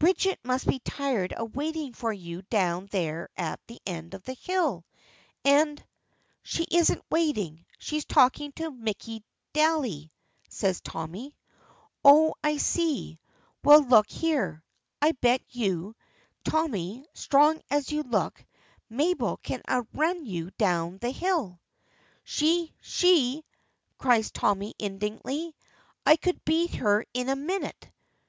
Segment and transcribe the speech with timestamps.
[0.00, 4.32] Bridget must be tired of waiting for you down there at the end of the
[4.34, 4.84] hill,
[5.44, 5.80] and"
[6.42, 9.22] "She isn't waiting, she's talking to Mickey
[9.52, 10.10] Daly,"
[10.48, 11.36] says Tommy.
[12.04, 13.20] "Oh, I see.
[13.62, 14.64] Well, look here.
[15.00, 15.94] I bet you,
[16.42, 18.44] Tommy, strong as you look,
[18.90, 21.60] Mabel can outrun you down the hill."
[22.24, 22.74] "She!
[22.80, 23.44] she!"
[23.96, 25.54] cries Tommy, indignantly;
[26.04, 27.88] "I could beat her in a minute."